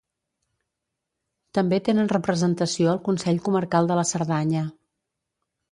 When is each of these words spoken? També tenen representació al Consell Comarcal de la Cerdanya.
També 1.59 1.79
tenen 1.89 2.09
representació 2.15 2.91
al 2.95 3.03
Consell 3.09 3.45
Comarcal 3.49 3.93
de 3.95 4.03
la 4.03 4.09
Cerdanya. 4.15 4.67